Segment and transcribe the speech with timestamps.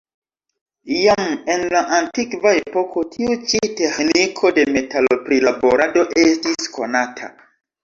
[0.93, 7.33] Jam en la antikva epoko tiu ĉi teĥniko de metalo-prilaborado estis konata.